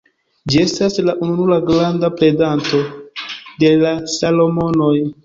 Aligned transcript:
Ĝi 0.51 0.59
estas 0.61 0.95
la 1.09 1.13
ununura 1.25 1.57
granda 1.67 2.09
predanto 2.21 2.79
de 3.65 3.71
la 3.85 3.93
Salomonoj. 4.15 4.95